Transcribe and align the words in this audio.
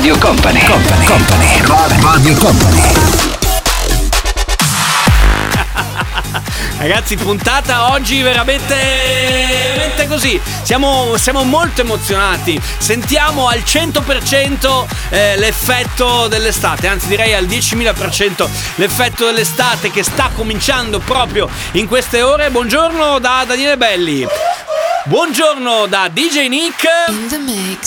Radio 0.00 0.16
Company, 0.16 0.64
Company, 0.64 1.04
Company, 1.04 2.00
Radio 2.00 2.34
Company. 2.36 2.82
Ragazzi, 6.78 7.16
puntata 7.16 7.92
oggi 7.92 8.22
veramente, 8.22 8.74
veramente 9.74 10.08
così. 10.08 10.40
Siamo, 10.62 11.18
siamo 11.18 11.42
molto 11.44 11.82
emozionati. 11.82 12.58
Sentiamo 12.78 13.48
al 13.48 13.58
100% 13.58 14.86
eh, 15.10 15.36
l'effetto 15.36 16.28
dell'estate, 16.28 16.86
anzi 16.86 17.06
direi 17.06 17.34
al 17.34 17.44
10.000% 17.44 18.48
l'effetto 18.76 19.26
dell'estate 19.26 19.90
che 19.90 20.02
sta 20.02 20.30
cominciando 20.34 20.98
proprio 21.00 21.46
in 21.72 21.86
queste 21.86 22.22
ore. 22.22 22.48
Buongiorno 22.48 23.18
da 23.18 23.44
Daniele 23.46 23.76
Belli. 23.76 24.26
Buongiorno 25.04 25.86
da 25.86 26.08
DJ 26.10 26.48
Nick. 26.48 26.86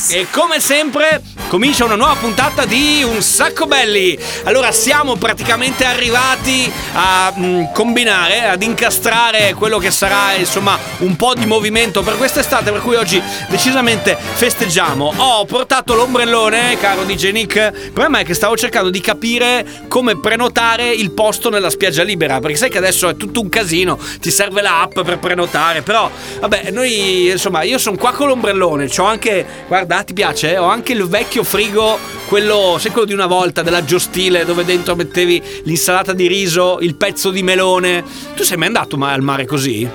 E 0.09 0.27
come 0.29 0.59
sempre 0.59 1.21
comincia 1.53 1.85
una 1.85 1.93
nuova 1.93 2.15
puntata 2.15 2.65
di 2.65 3.03
Un 3.03 3.21
sacco 3.21 3.67
belli. 3.67 4.17
Allora 4.45 4.71
siamo 4.71 5.17
praticamente 5.17 5.85
arrivati 5.85 6.71
a 6.93 7.31
mm, 7.37 7.65
combinare, 7.71 8.47
ad 8.47 8.63
incastrare 8.63 9.53
quello 9.53 9.77
che 9.77 9.91
sarà 9.91 10.33
insomma 10.33 10.79
un 10.99 11.15
po' 11.15 11.35
di 11.35 11.45
movimento 11.45 12.01
per 12.01 12.17
quest'estate, 12.17 12.71
per 12.71 12.81
cui 12.81 12.95
oggi 12.95 13.21
decisamente 13.49 14.17
festeggiamo. 14.17 15.13
Ho 15.15 15.45
portato 15.45 15.93
l'ombrellone, 15.93 16.75
caro 16.79 17.03
DJ 17.03 17.29
Nick. 17.29 17.55
Il 17.55 17.91
problema 17.91 18.17
è 18.17 18.25
che 18.25 18.33
stavo 18.33 18.57
cercando 18.57 18.89
di 18.89 18.99
capire 18.99 19.63
come 19.87 20.17
prenotare 20.19 20.89
il 20.89 21.11
posto 21.11 21.51
nella 21.51 21.69
spiaggia 21.69 22.01
libera, 22.01 22.39
perché 22.39 22.57
sai 22.57 22.71
che 22.71 22.79
adesso 22.79 23.09
è 23.09 23.15
tutto 23.15 23.41
un 23.41 23.49
casino, 23.49 23.99
ti 24.19 24.31
serve 24.31 24.63
l'app 24.63 24.99
per 25.01 25.19
prenotare, 25.19 25.83
però 25.83 26.09
vabbè, 26.39 26.71
noi 26.71 27.29
insomma, 27.29 27.61
io 27.61 27.77
sono 27.77 27.95
qua 27.95 28.11
con 28.11 28.25
l'ombrellone, 28.27 28.87
c'ho 28.87 29.03
anche, 29.03 29.45
guarda, 29.67 30.01
ti 30.01 30.13
piace? 30.13 30.57
Ho 30.57 30.65
anche 30.65 30.93
il 30.93 31.05
vecchio 31.07 31.41
frigo, 31.43 31.97
quello, 32.27 32.77
sai 32.79 32.91
quello 32.91 33.07
di 33.07 33.13
una 33.13 33.25
volta, 33.25 33.61
della 33.61 33.83
Giostile, 33.83 34.45
dove 34.45 34.65
dentro 34.65 34.95
mettevi 34.95 35.41
l'insalata 35.63 36.13
di 36.13 36.27
riso, 36.27 36.79
il 36.81 36.95
pezzo 36.95 37.29
di 37.29 37.43
melone. 37.43 38.03
Tu 38.35 38.43
sei 38.43 38.57
mai 38.57 38.67
andato 38.67 38.97
ma- 38.97 39.11
al 39.11 39.21
mare 39.21 39.45
così? 39.45 39.87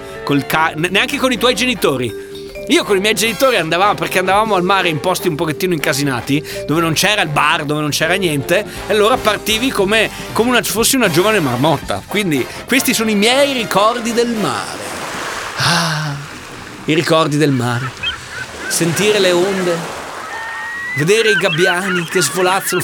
Ca- 0.46 0.74
neanche 0.76 1.16
con 1.16 1.32
i 1.32 1.38
tuoi 1.38 1.54
genitori? 1.54 2.26
Io 2.68 2.84
con 2.84 2.98
i 2.98 3.00
miei 3.00 3.14
genitori 3.14 3.56
andavamo 3.56 3.94
perché 3.94 4.18
andavamo 4.18 4.54
al 4.54 4.62
mare 4.62 4.90
in 4.90 5.00
posti 5.00 5.26
un 5.26 5.36
pochettino 5.36 5.72
incasinati, 5.72 6.44
dove 6.66 6.82
non 6.82 6.92
c'era 6.92 7.22
il 7.22 7.30
bar, 7.30 7.64
dove 7.64 7.80
non 7.80 7.88
c'era 7.88 8.14
niente, 8.14 8.64
e 8.86 8.92
allora 8.92 9.16
partivi 9.16 9.70
come, 9.70 10.10
come 10.34 10.50
una, 10.50 10.62
fossi 10.62 10.96
una 10.96 11.10
giovane 11.10 11.40
marmotta. 11.40 12.02
Quindi 12.06 12.46
questi 12.66 12.92
sono 12.92 13.08
i 13.08 13.14
miei 13.14 13.54
ricordi 13.54 14.12
del 14.12 14.28
mare. 14.28 14.78
Ah, 15.56 16.14
i 16.84 16.92
ricordi 16.92 17.38
del 17.38 17.52
mare. 17.52 17.90
Sentire 18.68 19.18
le 19.18 19.32
onde, 19.32 19.76
vedere 20.98 21.30
i 21.30 21.36
gabbiani 21.36 22.04
che 22.04 22.20
svolazzano. 22.20 22.82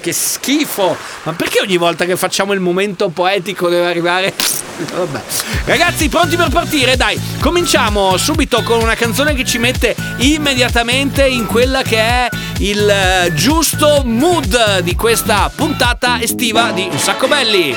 Che 0.00 0.12
schifo! 0.12 0.96
Ma 1.24 1.32
perché 1.32 1.60
ogni 1.60 1.76
volta 1.76 2.04
che 2.06 2.16
facciamo 2.16 2.52
il 2.54 2.60
momento 2.60 3.08
poetico 3.10 3.68
deve 3.68 3.86
arrivare. 3.86 4.32
Vabbè. 4.96 5.20
Ragazzi, 5.66 6.08
pronti 6.08 6.36
per 6.36 6.48
partire? 6.48 6.96
Dai, 6.96 7.20
cominciamo 7.40 8.16
subito 8.16 8.62
con 8.62 8.80
una 8.80 8.94
canzone 8.94 9.34
che 9.34 9.44
ci 9.44 9.58
mette 9.58 9.94
immediatamente 10.18 11.26
in 11.26 11.46
quella 11.46 11.82
che 11.82 11.98
è 11.98 12.28
il 12.60 12.88
eh, 12.88 13.32
giusto 13.34 14.02
mood 14.04 14.80
di 14.80 14.94
questa 14.96 15.50
puntata 15.54 16.18
estiva 16.20 16.70
di 16.72 16.88
Un 16.90 16.98
sacco 16.98 17.28
belli. 17.28 17.76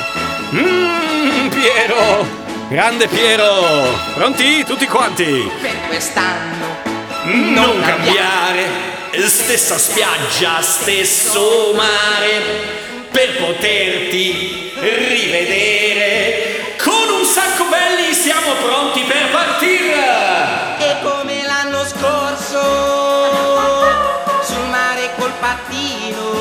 Mmm, 0.51 1.49
Piero! 1.49 2.25
Grande 2.69 3.07
Piero! 3.07 3.99
Pronti 4.15 4.63
tutti 4.65 4.85
quanti? 4.87 5.51
per 5.61 5.75
quest'anno 5.89 6.79
Non 7.25 7.81
cambiare, 7.81 8.92
stessa 9.21 9.77
spiaggia, 9.77 10.61
stesso 10.61 11.73
mare, 11.75 12.41
per 13.11 13.37
poterti 13.37 14.71
rivedere. 14.79 16.75
Con 16.81 17.09
un 17.19 17.25
sacco 17.25 17.65
belli 17.65 18.13
siamo 18.13 18.53
pronti 18.65 19.01
per 19.01 19.29
partire. 19.31 20.01
e 20.79 20.95
come 21.01 21.43
l'anno 21.45 21.85
scorso 21.85 22.61
sul 24.41 24.67
mare 24.69 25.11
col 25.17 25.31
pattino 25.39 26.31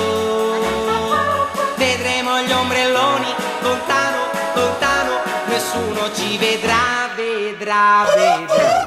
vedremo 1.76 2.40
gli 2.40 2.50
ombrelloni 2.50 3.34
lontano 3.60 4.30
lontano 4.54 5.20
nessuno 5.46 6.10
ci 6.14 6.38
vedrà 6.38 7.10
vedrà 7.14 8.04
vedrà 8.16 8.86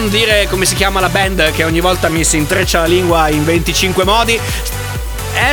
non 0.00 0.10
dire 0.10 0.46
come 0.48 0.64
si 0.64 0.76
chiama 0.76 1.00
la 1.00 1.08
band 1.08 1.50
che 1.50 1.64
ogni 1.64 1.80
volta 1.80 2.08
mi 2.08 2.22
si 2.22 2.36
intreccia 2.36 2.78
la 2.78 2.86
lingua 2.86 3.28
in 3.30 3.44
25 3.44 4.04
modi? 4.04 4.38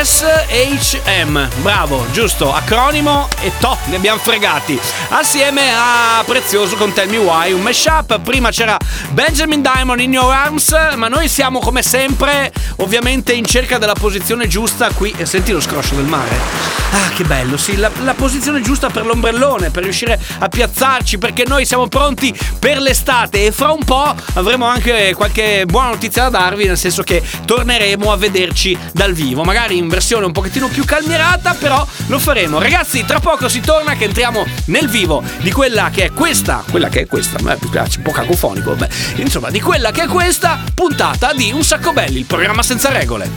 SHM, 0.03 1.47
bravo, 1.61 2.05
giusto, 2.11 2.53
acronimo 2.53 3.27
e 3.41 3.51
to, 3.59 3.75
ne 3.85 3.95
abbiamo 3.95 4.19
fregati. 4.19 4.79
Assieme 5.09 5.61
a 5.73 6.23
Prezioso 6.25 6.75
con 6.75 6.93
Tell 6.93 7.09
Me 7.09 7.17
Why, 7.17 7.53
un 7.53 7.61
mashup. 7.61 8.19
Prima 8.19 8.51
c'era 8.51 8.77
Benjamin 9.09 9.61
Diamond 9.61 9.99
in 9.99 10.13
Your 10.13 10.31
Arms, 10.31 10.75
ma 10.95 11.07
noi 11.07 11.27
siamo 11.27 11.59
come 11.59 11.81
sempre, 11.81 12.51
ovviamente 12.77 13.33
in 13.33 13.45
cerca 13.45 13.77
della 13.77 13.93
posizione 13.93 14.47
giusta 14.47 14.89
qui. 14.91 15.13
E 15.17 15.25
senti 15.25 15.51
lo 15.51 15.61
scroscio 15.61 15.95
del 15.95 16.05
mare. 16.05 16.73
Ah, 16.91 17.09
che 17.09 17.23
bello, 17.23 17.57
sì, 17.57 17.75
la, 17.75 17.91
la 18.03 18.13
posizione 18.13 18.61
giusta 18.61 18.89
per 18.89 19.05
l'ombrellone, 19.05 19.69
per 19.69 19.83
riuscire 19.83 20.19
a 20.39 20.47
piazzarci, 20.47 21.17
perché 21.17 21.43
noi 21.45 21.65
siamo 21.65 21.87
pronti 21.87 22.33
per 22.57 22.79
l'estate 22.79 23.45
e 23.45 23.51
fra 23.51 23.71
un 23.71 23.83
po' 23.83 24.15
avremo 24.33 24.65
anche 24.65 25.13
qualche 25.13 25.65
buona 25.65 25.89
notizia 25.89 26.29
da 26.29 26.39
darvi, 26.39 26.65
nel 26.65 26.77
senso 26.77 27.03
che 27.03 27.21
torneremo 27.45 28.11
a 28.11 28.17
vederci 28.17 28.77
dal 28.93 29.11
vivo, 29.13 29.43
magari 29.43 29.77
in 29.77 29.89
versione 29.89 30.25
un 30.25 30.31
pochettino 30.31 30.69
più 30.69 30.85
calmierata, 30.85 31.55
però 31.59 31.85
lo 32.07 32.19
faremo. 32.19 32.59
Ragazzi, 32.59 33.03
tra 33.03 33.19
poco 33.19 33.49
si 33.49 33.59
torna 33.59 33.95
che 33.95 34.05
entriamo 34.05 34.45
nel 34.67 34.87
vivo 34.87 35.21
di 35.39 35.51
quella 35.51 35.89
che 35.89 36.05
è 36.05 36.11
questa, 36.11 36.63
quella 36.69 36.87
che 36.87 37.01
è 37.01 37.07
questa, 37.07 37.39
a 37.39 37.41
me 37.41 37.57
piace 37.69 37.97
un 37.97 38.03
po' 38.03 38.11
cacofonico, 38.11 38.73
vabbè. 38.73 38.87
Insomma, 39.15 39.49
di 39.49 39.59
quella 39.59 39.91
che 39.91 40.03
è 40.03 40.07
questa 40.07 40.61
puntata 40.73 41.33
di 41.33 41.51
Un 41.51 41.63
sacco 41.63 41.91
belli, 41.91 42.19
il 42.19 42.25
programma 42.25 42.63
senza 42.65 42.89
regole. 42.89 43.29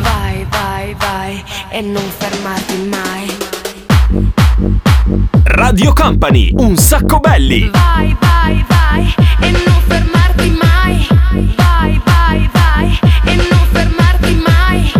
Vai, 0.00 0.46
vai, 0.48 0.96
vai 0.98 1.44
e 1.68 1.82
non 1.82 2.02
fermarti 2.16 2.76
mai. 2.88 3.36
Radio 5.44 5.92
Company, 5.92 6.50
un 6.56 6.78
sacco 6.78 7.20
belli. 7.20 7.68
Vai, 7.68 8.16
vai, 8.18 8.64
vai 8.66 9.14
e 9.42 9.50
non 9.50 9.82
fermarti 9.86 10.56
mai. 10.62 11.06
Vai, 11.56 12.00
vai, 12.06 12.50
vai 12.54 12.98
e 13.26 13.34
non 13.36 13.66
fermarti 13.70 14.42
mai. 14.46 14.92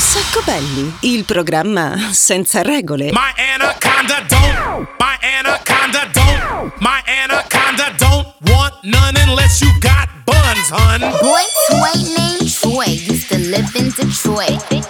Un 0.00 0.06
sacco 0.06 0.40
belli, 0.46 0.96
il 1.00 1.26
programma 1.26 1.94
senza 2.12 2.62
regole. 2.62 3.12
My 3.12 3.34
anaconda 3.36 4.24
don't, 4.28 4.88
my 4.98 5.18
anaconda 5.20 6.08
don't, 6.14 6.72
my 6.80 7.02
anaconda 7.04 7.92
don't 7.98 8.26
want 8.48 8.72
none 8.82 9.14
unless 9.28 9.60
you 9.60 9.68
got 9.78 10.08
buns, 10.24 10.70
hun. 10.70 11.00
Boy 11.20 11.44
toy 11.68 12.00
named 12.16 12.50
Troy 12.50 12.86
used 12.86 13.28
to 13.28 13.36
live 13.50 13.70
in 13.74 13.90
Detroit. 13.90 14.66
Big, 14.70 14.84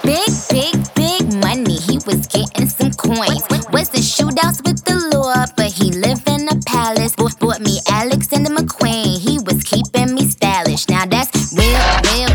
big, 0.49 0.77
big 0.95 1.35
money, 1.43 1.75
he 1.75 1.99
was 2.07 2.29
getting 2.29 2.69
some 2.69 2.93
coins. 2.93 3.43
Wasn't 3.73 4.05
shootouts 4.05 4.62
with 4.65 4.85
the 4.85 4.95
law, 5.12 5.45
but 5.57 5.73
he 5.73 5.91
lived 5.91 6.29
in 6.29 6.47
a 6.47 6.55
palace. 6.67 7.17
Bought, 7.17 7.37
bought 7.41 7.61
me 7.61 7.81
Alexander 7.91 8.51
McQueen, 8.51 9.19
he 9.19 9.41
was 9.41 9.65
keeping 9.65 10.15
me 10.15 10.29
stylish. 10.29 10.89
Now 10.89 11.05
that's 11.05 11.53
real, 11.59 11.67
real, 12.15 12.29
real. 12.29 12.30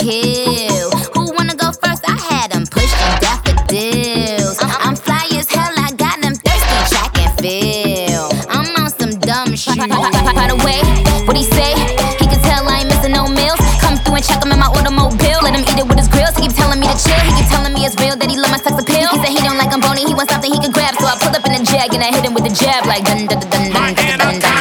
Kill. 0.00 0.90
Who 1.12 1.32
wanna 1.36 1.54
go 1.54 1.68
first? 1.76 2.08
I 2.08 2.16
had 2.16 2.52
him 2.56 2.64
pushing 2.64 3.12
daffodils. 3.20 4.56
I'm 4.64 4.96
fly 4.96 5.28
as 5.36 5.48
hell, 5.52 5.72
I 5.76 5.92
got 5.92 6.16
him 6.24 6.34
thirsty, 6.40 6.78
track 6.88 7.12
and 7.20 7.32
field. 7.36 8.32
I'm 8.48 8.64
on 8.80 8.88
some 8.88 9.12
dumb 9.20 9.54
shit. 9.54 9.76
By 9.76 10.48
the 10.48 10.56
way, 10.64 10.80
what 11.28 11.36
he 11.36 11.44
say? 11.44 11.76
He 12.16 12.24
can 12.26 12.40
tell 12.48 12.64
I 12.64 12.80
ain't 12.80 12.88
missing 12.88 13.12
no 13.12 13.28
meals. 13.28 13.60
Come 13.84 14.00
through 14.00 14.16
and 14.16 14.24
check 14.24 14.40
him 14.42 14.52
in 14.52 14.58
my 14.58 14.72
automobile. 14.72 15.40
Let 15.44 15.52
him 15.52 15.68
eat 15.68 15.78
it 15.78 15.86
with 15.86 15.98
his 16.00 16.08
grills. 16.08 16.32
He 16.36 16.48
keep 16.48 16.56
telling 16.56 16.80
me 16.80 16.88
to 16.88 16.96
chill. 16.96 17.20
He 17.20 17.32
keep 17.36 17.48
telling 17.52 17.74
me 17.76 17.84
it's 17.84 17.96
real 18.00 18.16
that 18.16 18.28
he 18.32 18.40
love 18.40 18.50
my 18.50 18.58
sex 18.58 18.80
appeal. 18.80 19.04
He 19.12 19.16
said 19.20 19.32
he 19.36 19.40
don't 19.44 19.60
like 19.60 19.72
I'm 19.72 19.84
bony. 19.84 20.08
He 20.08 20.14
wants 20.16 20.32
something 20.32 20.48
he 20.50 20.58
can 20.58 20.72
grab. 20.72 20.96
So 20.96 21.04
I 21.04 21.20
pull 21.20 21.36
up 21.36 21.44
in 21.44 21.60
a 21.60 21.62
jag 21.62 21.92
and 21.92 22.00
I 22.02 22.08
hit 22.08 22.24
him 22.24 22.32
with 22.32 22.48
a 22.48 22.52
jab 22.56 22.88
like 22.88 23.04
dun 23.04 23.28
dun 23.28 23.40
dun 23.52 23.68
dun 23.68 23.92
dun 23.94 24.16
dun 24.16 24.40
dun 24.40 24.40
dun. 24.40 24.59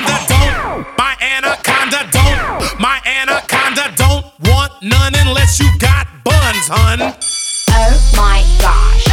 Hun. 6.70 7.02
Oh 7.02 7.98
my 8.16 8.44
gosh, 8.62 9.09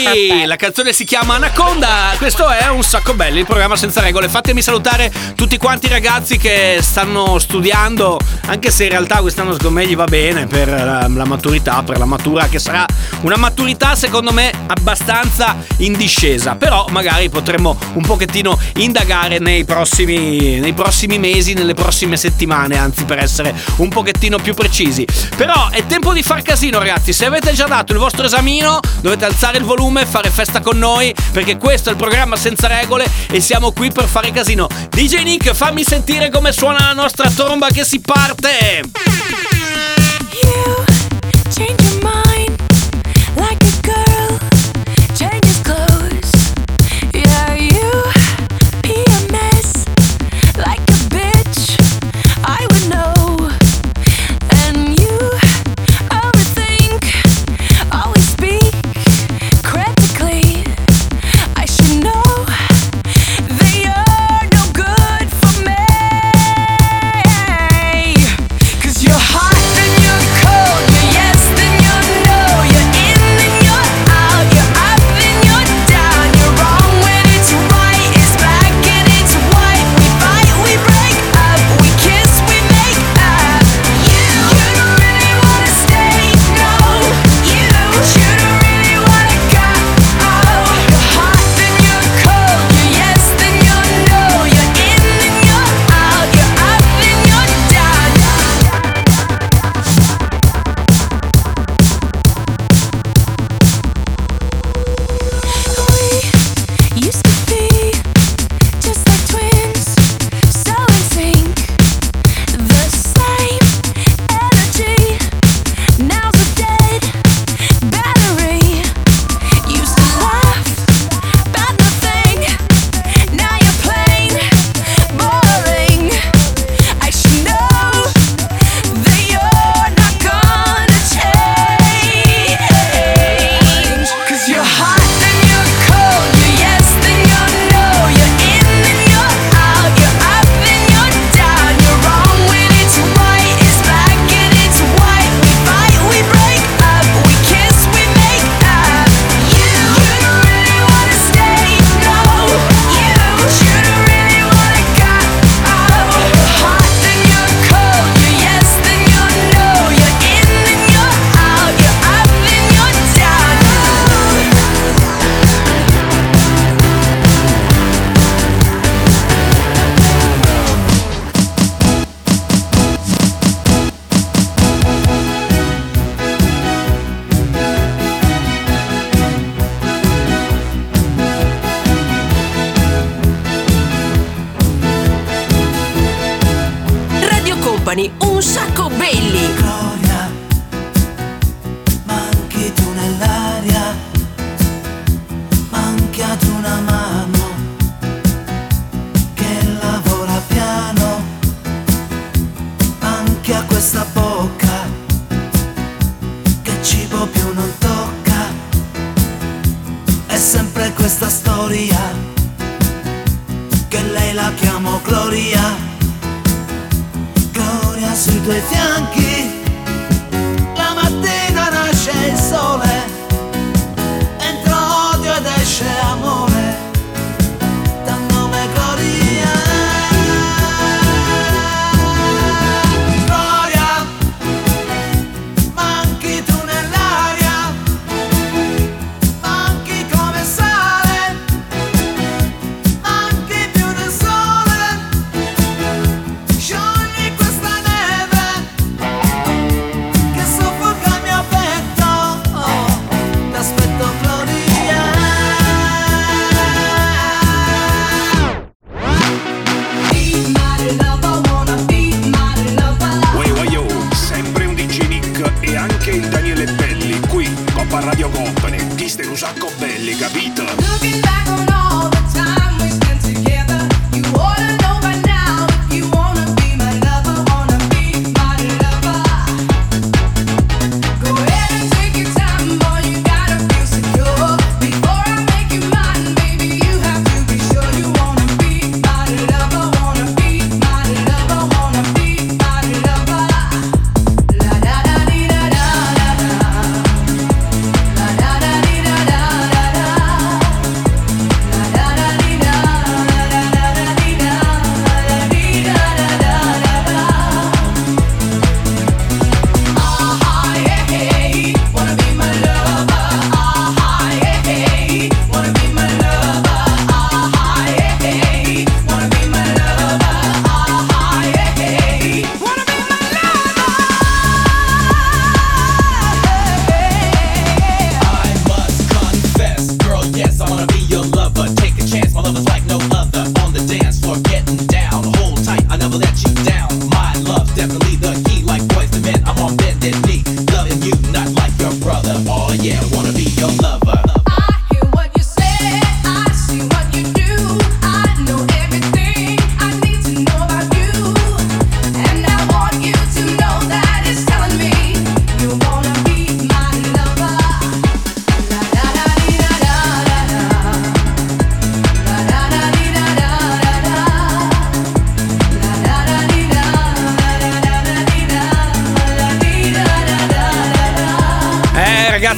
Nicky, 0.00 0.46
la 0.46 0.56
canzone 0.56 0.92
si 0.92 1.04
chiama 1.04 1.34
Anaconda. 1.34 2.14
Questo 2.16 2.48
è 2.48 2.68
un 2.68 2.82
sacco 2.82 3.14
bello, 3.14 3.38
il 3.38 3.44
programma 3.44 3.76
senza 3.76 4.00
regole. 4.00 4.28
Fatemi 4.28 4.62
salutare 4.62 5.12
tutti 5.34 5.58
quanti 5.58 5.86
i 5.86 5.88
ragazzi 5.90 6.38
che 6.38 6.78
stanno 6.80 7.38
studiando, 7.38 8.18
anche 8.46 8.70
se 8.70 8.84
in 8.84 8.90
realtà 8.90 9.16
quest'anno 9.20 9.52
secondo 9.52 9.78
me 9.78 9.86
gli 9.86 9.94
va 9.94 10.06
bene 10.06 10.46
per 10.46 10.68
la, 10.68 11.06
la 11.06 11.24
maturità, 11.24 11.82
per 11.82 11.98
la 11.98 12.06
matura, 12.06 12.48
che 12.48 12.58
sarà 12.58 12.86
una 13.22 13.36
maturità 13.36 13.94
secondo 13.94 14.32
me 14.32 14.50
abbastanza 14.66 15.56
in 15.78 15.92
discesa. 15.94 16.54
Però 16.56 16.86
magari 16.90 17.28
potremmo 17.28 17.76
un 17.94 18.02
pochettino 18.02 18.58
indagare 18.76 19.38
nei 19.38 19.64
prossimi, 19.64 20.60
nei 20.60 20.72
prossimi 20.72 21.18
mesi, 21.18 21.52
nelle 21.52 21.74
prossime 21.74 22.16
settimane, 22.16 22.78
anzi 22.78 23.04
per 23.04 23.18
essere 23.18 23.54
un 23.76 23.88
pochettino 23.88 24.38
più 24.38 24.54
precisi. 24.54 25.06
Però 25.36 25.68
è 25.70 25.84
tempo 25.86 26.12
di 26.12 26.22
far 26.22 26.42
casino 26.42 26.78
ragazzi, 26.78 27.12
se 27.12 27.26
avete 27.26 27.52
già 27.52 27.66
dato 27.66 27.92
il 27.92 27.98
vostro 27.98 28.24
esamino 28.24 28.80
dovete 29.00 29.24
alzare 29.24 29.58
il 29.58 29.64
volume, 29.64 29.88
fare 30.06 30.30
festa 30.30 30.60
con 30.60 30.78
noi, 30.78 31.14
perché 31.32 31.56
questo 31.56 31.88
è 31.88 31.92
il 31.92 31.98
programma 31.98 32.36
senza 32.36 32.66
regole 32.68 33.06
e 33.30 33.40
siamo 33.40 33.72
qui 33.72 33.90
per 33.90 34.06
fare 34.06 34.30
casino. 34.30 34.68
DJ 34.88 35.22
Nick, 35.22 35.52
fammi 35.52 35.82
sentire 35.82 36.30
come 36.30 36.52
suona 36.52 36.78
la 36.78 36.92
nostra 36.92 37.28
tromba 37.30 37.68
che 37.68 37.84
si 37.84 38.00
parte! 38.00 38.82
You 40.42 40.84
change 41.52 41.82
your 41.82 42.02
mind 42.02 42.29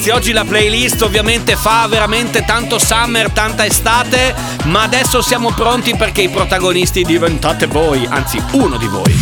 ragazzi, 0.02 0.11
oggi 0.11 0.32
la 0.32 0.44
playlist 0.44 1.02
ovviamente 1.02 1.54
fa 1.54 1.87
veramente 1.88 2.44
tanto 2.44 2.78
summer, 2.78 3.30
tanta 3.30 3.64
estate, 3.64 4.35
ma 4.64 4.82
adesso 4.82 5.23
siamo 5.23 5.52
pronti 5.52 5.94
perché 5.97 6.23
i 6.23 6.28
protagonisti 6.28 7.02
diventate 7.04 7.66
voi, 7.66 8.06
anzi 8.09 8.42
uno 8.52 8.76
di 8.76 8.87
voi. 8.87 9.12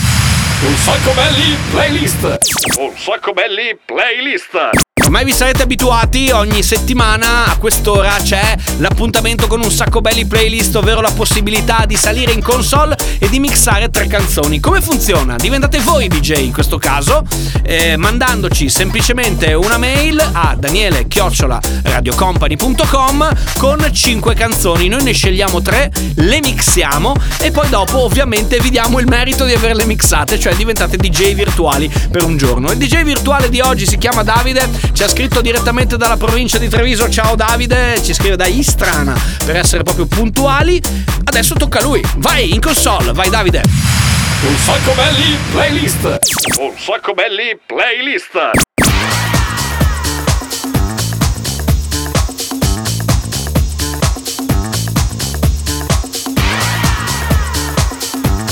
Un 0.62 0.76
sacco 0.76 1.12
belli 1.12 1.56
playlist. 1.70 2.38
Un 2.78 2.92
sacco 2.96 3.32
belli 3.32 3.78
playlist. 3.84 4.89
Ormai 5.10 5.24
vi 5.24 5.32
sarete 5.32 5.62
abituati, 5.62 6.30
ogni 6.30 6.62
settimana 6.62 7.46
a 7.46 7.56
quest'ora 7.56 8.14
c'è 8.22 8.54
l'appuntamento 8.76 9.48
con 9.48 9.60
un 9.60 9.68
sacco 9.68 10.00
belli 10.00 10.24
playlist, 10.24 10.76
ovvero 10.76 11.00
la 11.00 11.10
possibilità 11.10 11.84
di 11.84 11.96
salire 11.96 12.30
in 12.30 12.40
console 12.40 12.96
e 13.18 13.28
di 13.28 13.40
mixare 13.40 13.90
tre 13.90 14.06
canzoni. 14.06 14.60
Come 14.60 14.80
funziona? 14.80 15.34
Diventate 15.34 15.80
voi 15.80 16.06
DJ 16.06 16.44
in 16.44 16.52
questo 16.52 16.78
caso, 16.78 17.24
eh, 17.64 17.96
mandandoci 17.96 18.68
semplicemente 18.68 19.52
una 19.52 19.78
mail 19.78 20.20
a 20.20 20.54
daniele 20.56 21.08
radiocompany.com 21.82 23.28
con 23.58 23.84
5 23.92 24.34
canzoni. 24.34 24.86
Noi 24.86 25.02
ne 25.02 25.12
scegliamo 25.12 25.60
tre, 25.60 25.90
le 26.14 26.38
mixiamo 26.40 27.16
e 27.40 27.50
poi 27.50 27.68
dopo 27.68 28.04
ovviamente 28.04 28.60
vi 28.60 28.70
diamo 28.70 29.00
il 29.00 29.08
merito 29.08 29.44
di 29.44 29.54
averle 29.54 29.86
mixate, 29.86 30.38
cioè 30.38 30.54
diventate 30.54 30.96
DJ 30.96 31.34
virtuali 31.34 31.90
per 32.12 32.22
un 32.22 32.36
giorno. 32.36 32.70
Il 32.70 32.78
DJ 32.78 33.02
virtuale 33.02 33.48
di 33.48 33.58
oggi 33.58 33.86
si 33.88 33.98
chiama 33.98 34.22
Davide, 34.22 34.68
ci 35.00 35.06
ha 35.06 35.08
scritto 35.08 35.40
direttamente 35.40 35.96
dalla 35.96 36.18
provincia 36.18 36.58
di 36.58 36.68
Treviso. 36.68 37.08
Ciao 37.08 37.34
Davide, 37.34 38.02
ci 38.04 38.12
scrive 38.12 38.36
da 38.36 38.46
Istrana 38.46 39.18
per 39.46 39.56
essere 39.56 39.82
proprio 39.82 40.04
puntuali. 40.04 40.78
Adesso 41.24 41.54
tocca 41.54 41.78
a 41.78 41.82
lui. 41.84 42.04
Vai 42.16 42.52
in 42.52 42.60
console, 42.60 43.10
vai 43.14 43.30
Davide. 43.30 43.62
Un 44.42 44.56
sacco 44.58 44.92
belli 44.92 45.38
playlist. 45.52 46.18
Un 46.58 46.74
sacco 46.76 47.14
belli 47.14 47.58
playlist. 47.64 48.50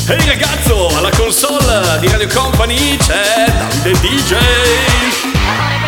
Ehi 0.09 0.27
ragazzo, 0.27 0.97
alla 0.97 1.11
console 1.11 1.99
di 2.01 2.09
Radio 2.09 2.29
Company 2.29 2.97
c'è 2.97 3.53
Davide 3.83 3.93
DJ. 4.01 5.88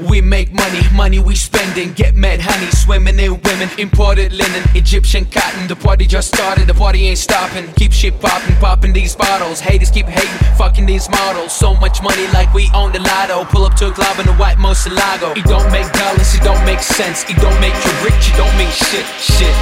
We 0.00 0.20
make 0.20 0.50
money, 0.52 0.82
money 0.92 1.20
we 1.20 1.36
spending. 1.36 1.92
Get 1.92 2.16
mad 2.16 2.40
honey, 2.42 2.66
swimming 2.72 3.18
in 3.20 3.38
women. 3.46 3.70
Imported 3.78 4.32
linen, 4.32 4.62
Egyptian 4.74 5.24
cotton. 5.24 5.68
The 5.68 5.76
party 5.76 6.04
just 6.04 6.34
started, 6.34 6.66
the 6.66 6.74
party 6.74 7.06
ain't 7.06 7.18
stopping. 7.18 7.70
Keep 7.74 7.92
shit 7.92 8.20
popping, 8.20 8.56
popping 8.56 8.92
these 8.92 9.14
bottles. 9.14 9.60
Haters 9.60 9.90
keep 9.90 10.06
hating, 10.06 10.34
fucking 10.58 10.86
these 10.86 11.08
models. 11.08 11.54
So 11.54 11.74
much 11.74 12.02
money 12.02 12.26
like 12.34 12.52
we 12.52 12.68
own 12.74 12.90
the 12.90 12.98
lotto. 12.98 13.44
Pull 13.44 13.64
up 13.64 13.74
to 13.76 13.88
a 13.88 13.92
club 13.92 14.18
in 14.18 14.26
a 14.26 14.34
white 14.34 14.58
Moselago. 14.58 15.36
It 15.36 15.44
don't 15.44 15.70
make 15.70 15.90
dollars, 15.92 16.34
it 16.34 16.42
don't 16.42 16.64
make 16.66 16.82
sense. 16.82 17.22
It 17.30 17.36
don't 17.38 17.60
make 17.60 17.74
you 17.74 17.92
rich, 18.02 18.34
it 18.34 18.36
don't 18.36 18.54
mean 18.58 18.70
shit, 18.74 19.06
shit. 19.22 19.54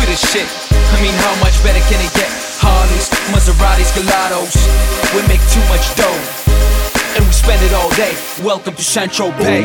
We 0.00 0.08
the 0.08 0.16
shit. 0.16 0.48
I 0.72 0.96
mean, 1.04 1.12
how 1.20 1.36
much 1.44 1.52
better 1.60 1.84
can 1.92 2.00
it 2.00 2.12
get? 2.16 2.32
Harleys, 2.64 3.12
Maseratis, 3.28 3.92
Gelatos. 3.92 4.56
We 5.12 5.20
make 5.28 5.44
too 5.52 5.64
much 5.68 5.84
dough 6.00 6.44
and 7.16 7.24
we 7.24 7.32
spend 7.32 7.62
it 7.62 7.72
all 7.72 7.90
day. 7.90 8.14
Welcome 8.42 8.74
to 8.74 8.82
Central 8.82 9.30
Bay. 9.32 9.64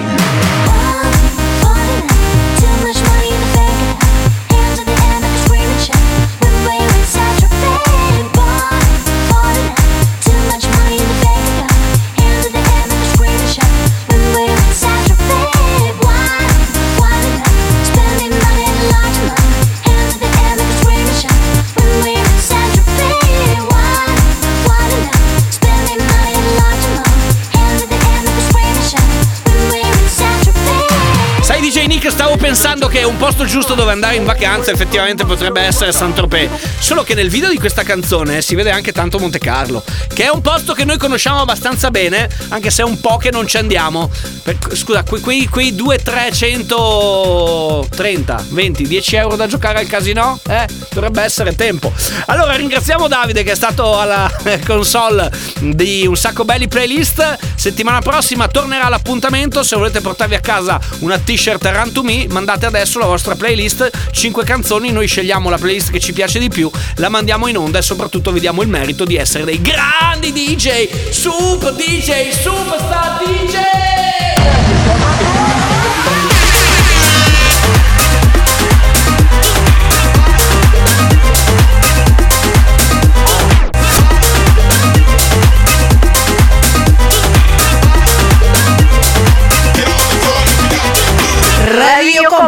Pensando 32.49 32.88
che 32.88 33.03
un 33.03 33.15
posto 33.15 33.45
giusto 33.45 33.75
dove 33.75 33.91
andare 33.91 34.15
in 34.15 34.25
vacanza 34.25 34.71
effettivamente 34.71 35.23
potrebbe 35.23 35.62
essere 35.62 35.91
Saint-Tropez. 35.91 36.49
Solo 36.79 37.03
che 37.03 37.13
nel 37.13 37.29
video 37.29 37.47
di 37.47 37.59
questa 37.59 37.83
canzone 37.83 38.41
si 38.41 38.55
vede 38.55 38.71
anche 38.71 38.91
tanto 38.91 39.19
Monte 39.19 39.38
Carlo, 39.38 39.83
che 40.12 40.23
è 40.23 40.29
un 40.29 40.41
posto 40.41 40.73
che 40.73 40.83
noi 40.83 40.97
conosciamo 40.97 41.41
abbastanza 41.41 41.91
bene, 41.91 42.27
anche 42.47 42.71
se 42.71 42.81
è 42.81 42.85
un 42.85 42.99
po' 42.99 43.17
che 43.17 43.29
non 43.29 43.45
ci 43.45 43.57
andiamo. 43.57 44.09
Per- 44.41 44.57
scusa, 44.73 45.03
que- 45.03 45.19
quei, 45.19 45.45
quei 45.45 45.75
2, 45.75 45.99
330, 45.99 48.43
20, 48.49 48.88
10 48.88 49.15
euro 49.15 49.35
da 49.35 49.45
giocare 49.45 49.77
al 49.77 49.85
casino? 49.85 50.39
Eh, 50.49 50.65
dovrebbe 50.91 51.21
essere 51.21 51.53
tempo. 51.53 51.93
Allora 52.25 52.55
ringraziamo 52.55 53.07
Davide 53.07 53.43
che 53.43 53.51
è 53.51 53.55
stato 53.55 53.99
alla 53.99 54.27
console 54.65 55.29
di 55.59 56.07
Un 56.07 56.17
Sacco 56.17 56.45
Belli 56.45 56.67
Playlist. 56.67 57.38
Settimana 57.53 58.01
prossima 58.01 58.47
tornerà 58.47 58.89
l'appuntamento. 58.89 59.62
Se 59.62 59.75
volete 59.75 60.01
portarvi 60.01 60.33
a 60.33 60.39
casa 60.39 60.79
una 61.01 61.19
t-shirt 61.19 61.63
Run 61.63 61.91
to 61.91 62.01
Me, 62.01 62.25
mandate 62.39 62.65
adesso 62.65 62.99
la 62.99 63.06
vostra 63.06 63.36
playlist. 63.36 63.89
5 64.12 64.43
canzoni, 64.45 64.91
noi 64.91 65.08
scegliamo 65.08 65.49
la 65.49 65.58
playlist 65.58 65.91
che 65.91 65.99
ci 65.99 66.13
piace 66.13 66.39
di 66.39 66.47
più, 66.47 66.71
la 66.95 67.10
mandiamo 67.10 67.47
in 67.47 67.58
onda 67.58 67.80
e 67.80 67.82
soprattutto 67.82 68.32
vi 68.32 68.39
diamo 68.39 68.62
il 68.62 68.69
merito 68.69 69.04
di 69.04 69.17
essere 69.17 69.43
dei 69.43 69.62
grandi 69.62 70.32
DJ, 70.32 71.10
super 71.10 71.73
DJ, 71.73 72.30
superstar 72.30 73.21
DJ! 73.23 75.38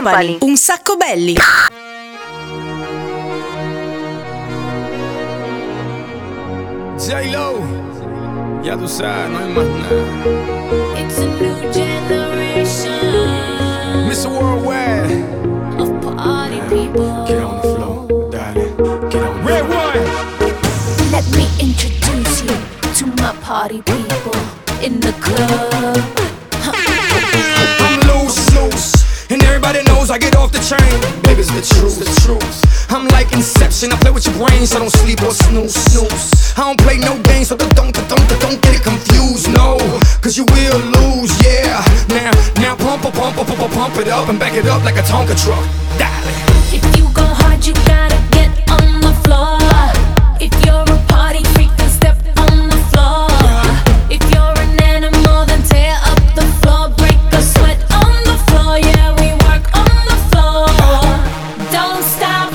Radio 0.04 0.38
Company. 0.38 0.38
Un 0.42 0.58
sacco 0.58 0.98
belli. 0.98 1.36
J-Lo, 6.98 7.60
ya 8.64 8.78
tú 8.78 8.88
sabes, 8.88 9.30
no 9.30 9.40
hay 9.40 9.54
más 9.54 9.66
nada. 9.66 11.00
It's 11.00 11.18
a 11.18 11.26
new 11.26 11.72
generation 11.72 12.92
Mr. 14.08 14.30
Worldwide, 14.30 15.24
of 15.80 15.90
party 16.16 16.60
people. 16.70 17.26
get 17.28 17.42
on 17.42 17.62
the 17.62 17.76
floor, 17.76 18.30
darling, 18.32 18.76
get 19.10 19.24
on. 19.24 19.46
Red 19.46 19.64
one. 19.68 20.00
Let 21.12 21.26
me 21.36 21.48
introduce 21.60 22.44
you 22.44 22.56
to 22.98 23.06
my 23.22 23.34
party 23.42 23.82
people 23.82 24.36
in 24.82 25.00
the 25.00 25.14
club. 25.20 26.31
Chain. 30.72 30.94
Baby, 31.24 31.42
it's 31.42 31.52
the 31.52 31.64
truth, 31.64 32.00
the 32.00 32.08
truth. 32.24 32.92
I'm 32.92 33.08
like 33.10 33.32
Inception. 33.32 33.92
I 33.92 33.98
play 33.98 34.12
with 34.12 34.26
your 34.26 34.36
brain, 34.36 34.66
so 34.66 34.80
don't 34.80 34.90
sleep 34.90 35.22
or 35.24 35.32
snooze, 35.32 35.74
snooze. 35.74 36.54
I 36.58 36.68
don't 36.68 36.80
play 36.80 36.98
no 36.98 37.20
games, 37.24 37.48
so 37.50 37.56
don't, 37.56 37.74
don't, 37.76 37.94
don't, 37.94 38.28
don't 38.40 38.60
get 38.62 38.76
it 38.76 38.84
confused. 38.84 39.52
No, 39.52 39.78
cause 40.22 40.38
you 40.38 40.46
will 40.46 40.80
lose, 40.80 41.32
yeah. 41.44 41.84
Now, 42.10 42.32
now 42.60 42.76
pump, 42.76 43.04
pump, 43.04 43.16
pump, 43.16 43.36
pump, 43.36 43.48
pump, 43.48 43.74
pump 43.74 43.98
it 43.98 44.08
up 44.08 44.30
and 44.30 44.40
back 44.40 44.54
it 44.54 44.66
up 44.68 44.84
like 44.84 44.96
a 44.96 45.04
Tonka 45.04 45.36
truck. 45.36 45.64
Dale. 45.98 46.32
If 46.76 46.84
you 46.98 47.08
go 47.14 47.24
hard, 47.24 47.66
you 47.66 47.74
gotta 47.88 48.20
get 48.32 48.52
on 48.70 49.02
the 49.02 49.14
floor. 49.24 49.61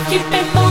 Keep 0.09 0.21
it 0.21 0.55
moving. 0.55 0.66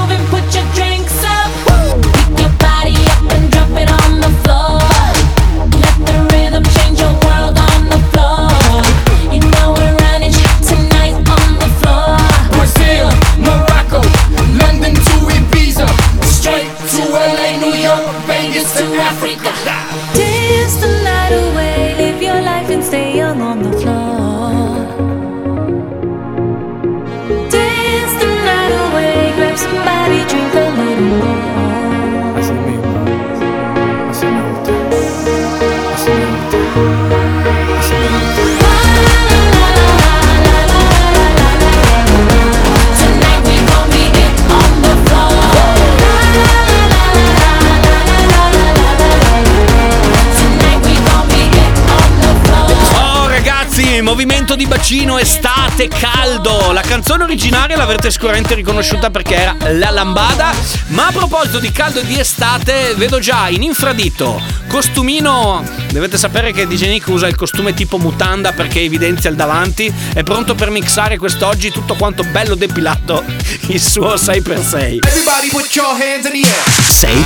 Bacino, 54.86 55.18
estate, 55.18 55.88
caldo. 55.88 56.72
La 56.72 56.82
canzone 56.82 57.24
originaria 57.24 57.76
l'avrete 57.76 58.12
sicuramente 58.12 58.54
riconosciuta 58.54 59.10
perché 59.10 59.34
era 59.34 59.56
La 59.72 59.90
Lambada. 59.90 60.54
Ma 60.90 61.08
a 61.08 61.12
proposito 61.12 61.58
di 61.58 61.72
caldo 61.72 62.02
e 62.02 62.06
di 62.06 62.20
estate, 62.20 62.94
vedo 62.96 63.18
già 63.18 63.50
in 63.50 63.64
infradito, 63.64 64.40
costumino. 64.68 65.68
Dovete 65.92 66.20
sapere 66.20 66.52
che 66.52 66.68
DJ 66.68 66.90
Nick 66.90 67.08
usa 67.08 67.26
il 67.26 67.36
costume 67.36 67.74
tipo 67.74 67.98
mutanda 67.98 68.52
perché 68.52 68.82
evidenzia 68.82 69.32
il 69.32 69.36
davanti. 69.36 69.92
È 70.14 70.22
pronto 70.22 70.54
per 70.54 70.70
mixare 70.70 71.18
quest'oggi 71.18 71.72
tutto 71.72 71.96
quanto 71.96 72.24
bello 72.24 72.54
depilato. 72.54 73.24
Il 73.70 73.82
suo 73.82 74.14
6x6. 74.14 75.00
Everybody 75.04 75.50
put 75.50 75.74
your 75.74 75.96
hands 76.00 76.28
in 76.28 76.34
the 76.34 76.48
air. 76.48 76.64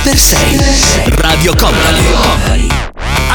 6x6 0.00 1.20
Radio 1.20 1.54
Company. 1.54 2.89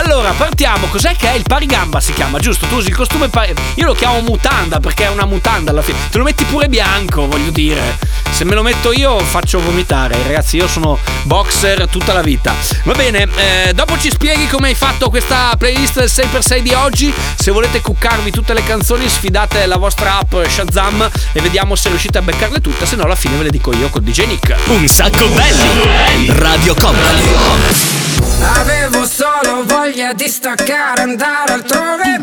Allora, 0.06 0.34
partiamo. 0.34 0.86
Cos'è 0.86 1.16
che 1.16 1.32
è 1.32 1.34
il 1.34 1.42
parigamba? 1.42 2.00
Si 2.00 2.14
chiama, 2.14 2.38
giusto? 2.38 2.68
Tu 2.68 2.76
usi 2.76 2.90
il 2.90 2.96
costume 2.96 3.28
pari... 3.28 3.56
Io 3.74 3.88
lo 3.88 3.94
chiamo 3.94 4.20
mutanda 4.22 4.80
perché 4.80 5.06
è 5.06 5.10
una 5.10 5.26
mutanda 5.26 5.72
alla 5.72 5.82
fine. 5.82 5.98
Te 6.12 6.20
lo 6.20 6.24
metti 6.24 6.46
pure 6.46 6.70
bianco, 6.70 7.28
voglio 7.28 7.50
dire. 7.50 7.98
Se 8.36 8.44
me 8.44 8.54
lo 8.54 8.64
metto 8.64 8.92
io 8.92 9.18
faccio 9.20 9.62
vomitare. 9.62 10.22
Ragazzi, 10.22 10.58
io 10.58 10.68
sono 10.68 11.00
boxer 11.24 11.88
tutta 11.88 12.12
la 12.12 12.22
vita. 12.22 12.54
Va 12.84 12.92
bene, 12.94 13.30
eh, 13.34 13.72
dopo 13.74 13.98
ci 13.98 14.10
spieghi 14.10 14.46
come 14.48 14.68
hai 14.68 14.76
fatto 14.76 15.10
questa 15.10 15.56
playlist 15.58 16.00
del 16.00 16.10
6x6 16.10 16.60
di 16.60 16.74
oggi. 16.74 17.14
Se 17.40 17.52
volete 17.52 17.80
cuccarvi 17.80 18.32
tutte 18.32 18.54
le 18.54 18.62
canzoni, 18.66 19.08
sfidate 19.08 19.66
la 19.68 19.78
vostra 19.78 20.18
app 20.18 20.36
Shazam 20.50 21.10
e 21.32 21.40
vediamo 21.40 21.76
se 21.76 21.88
riuscite 21.88 22.18
a 22.18 22.22
beccarle 22.22 22.60
tutte. 22.60 22.86
Se 22.86 22.98
no, 22.98 23.04
alla 23.04 23.16
fine 23.16 23.38
ve 23.38 23.44
le 23.44 23.52
dico 23.52 23.74
io 23.74 23.88
con 23.88 24.04
DJ 24.04 24.26
Nick. 24.26 24.54
Un 24.68 24.86
sacco 24.86 25.28
belli. 25.30 26.28
Radio 26.38 26.76
Company. 26.76 27.24
Avevo 28.42 29.06
solo 29.08 29.64
voglia 29.64 30.12
di 30.12 30.28
staccare, 30.28 31.04
andare 31.04 31.54
altrove. 31.54 32.20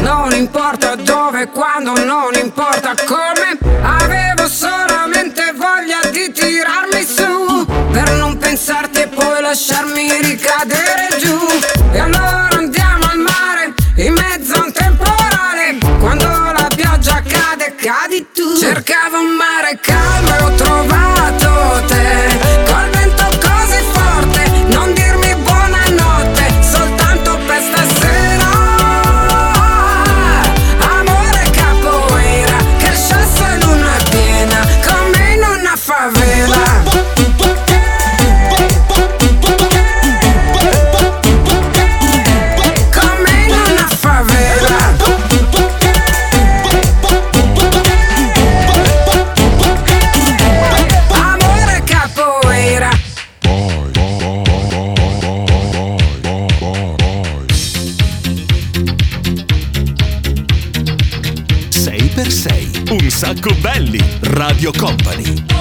Non 0.00 0.32
importa 0.32 0.94
dove, 0.94 1.48
quando, 1.48 1.92
non 2.04 2.34
importa 2.40 2.94
come. 3.04 3.58
Avevo 3.82 4.46
solamente 4.46 5.40
voglia 5.40 5.45
tirarmi 6.32 7.04
su. 7.04 7.66
Per 7.92 8.10
non 8.12 8.36
pensarti 8.36 9.00
e 9.02 9.08
poi 9.08 9.40
lasciarmi 9.40 10.20
ricadere 10.22 11.08
giù. 11.18 11.38
E 11.92 11.98
allora 11.98 12.48
andiamo 12.50 13.04
al 13.10 13.18
mare, 13.18 13.74
in 13.96 14.12
mezzo 14.12 14.54
a 14.54 14.64
un 14.64 14.72
temporale. 14.72 15.78
Quando 15.98 16.26
la 16.26 16.68
pioggia 16.74 17.22
cade, 17.22 17.74
cadi 17.76 18.26
tu. 18.32 18.56
Cercavo 18.58 19.18
un 19.18 19.36
mare 19.36 19.55
Radio 64.48 64.70
Company 64.70 65.55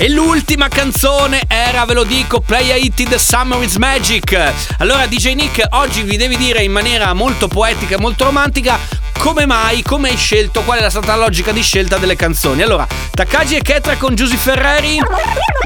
E 0.00 0.08
l'ultima 0.08 0.68
canzone 0.68 1.42
era, 1.48 1.84
ve 1.84 1.92
lo 1.92 2.04
dico, 2.04 2.38
Play 2.38 2.84
It 2.84 3.08
the 3.08 3.18
Summer 3.18 3.60
is 3.60 3.74
Magic. 3.78 4.32
Allora, 4.78 5.06
DJ 5.06 5.34
Nick, 5.34 5.66
oggi 5.70 6.02
vi 6.02 6.16
devi 6.16 6.36
dire 6.36 6.62
in 6.62 6.70
maniera 6.70 7.12
molto 7.14 7.48
poetica 7.48 7.96
e 7.96 7.98
molto 7.98 8.22
romantica 8.22 8.78
come 9.18 9.46
mai, 9.46 9.82
come 9.82 10.10
hai 10.10 10.16
scelto, 10.16 10.62
qual 10.62 10.78
è 10.78 10.90
stata 10.90 11.14
la 11.16 11.24
logica 11.24 11.52
di 11.52 11.62
scelta 11.62 11.98
delle 11.98 12.16
canzoni. 12.16 12.62
Allora, 12.62 12.86
Takagi 13.10 13.56
e 13.56 13.62
Ketra 13.62 13.96
con 13.96 14.14
Giusy 14.14 14.36
Ferreri. 14.36 14.98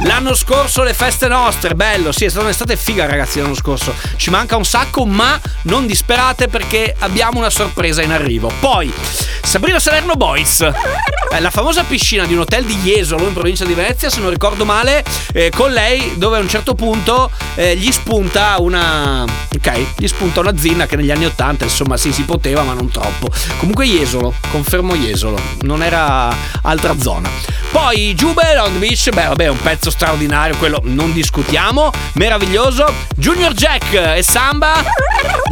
L'anno 0.04 0.34
scorso 0.34 0.82
le 0.82 0.94
feste 0.94 1.28
nostre, 1.28 1.74
bello, 1.74 2.12
sì, 2.12 2.24
è 2.24 2.28
stata 2.28 2.44
un'estate 2.46 2.76
figa 2.76 3.06
ragazzi 3.06 3.40
l'anno 3.40 3.54
scorso. 3.54 3.94
Ci 4.16 4.30
manca 4.30 4.56
un 4.56 4.64
sacco, 4.64 5.04
ma 5.04 5.38
non 5.62 5.86
disperate 5.86 6.48
perché 6.48 6.94
abbiamo 6.98 7.38
una 7.38 7.50
sorpresa 7.50 8.02
in 8.02 8.10
arrivo. 8.10 8.50
Poi, 8.58 8.92
Sabrina 9.42 9.78
Salerno 9.78 10.14
Boys. 10.14 10.60
Eh, 10.60 11.40
La 11.40 11.50
famosa 11.50 11.84
piscina 11.84 12.24
di 12.26 12.32
un 12.34 12.40
hotel 12.40 12.64
di 12.64 12.76
Jesolo 12.76 13.26
in 13.26 13.32
provincia 13.32 13.64
di 13.64 13.74
Venezia, 13.74 14.10
se 14.10 14.20
non 14.20 14.30
ricordo 14.30 14.64
male, 14.64 15.04
eh, 15.32 15.50
con 15.54 15.72
lei 15.72 16.14
dove 16.16 16.38
a 16.38 16.40
un 16.40 16.48
certo 16.48 16.74
punto 16.74 17.30
eh, 17.54 17.76
gli 17.76 17.90
spunta 17.92 18.56
una... 18.58 19.24
Ok, 19.24 19.96
gli 19.98 20.06
spunta 20.08 20.40
una 20.40 20.56
zinna 20.56 20.86
che 20.86 20.96
negli 20.96 21.10
anni 21.10 21.26
80 21.26 21.64
insomma 21.64 21.96
sì 21.96 22.12
si 22.12 22.22
poteva 22.24 22.62
ma 22.62 22.72
non 22.72 22.90
troppo. 22.90 23.28
Comunque 23.58 23.86
Jesolo, 23.86 24.34
confermo 24.50 24.94
Jesolo, 24.94 25.40
non 25.60 25.82
era 25.82 26.34
altra 26.62 26.98
zona. 26.98 27.28
Poi 27.70 28.14
Jubel 28.14 28.58
on 28.58 28.72
the 28.72 28.78
Beach, 28.78 29.08
beh 29.10 29.28
vabbè 29.28 29.48
un 29.48 29.60
pezzo 29.60 29.90
straordinario, 29.90 30.56
quello 30.56 30.80
non 30.84 31.12
discutiamo, 31.12 31.90
meraviglioso. 32.14 32.92
Junior 33.16 33.52
Jack 33.54 33.94
e 33.94 34.22
Samba 34.22 34.82